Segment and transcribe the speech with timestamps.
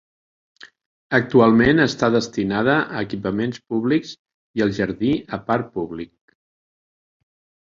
[1.17, 4.15] Actualment està destinada a equipaments públics
[4.61, 6.37] i el jardí a parc públic.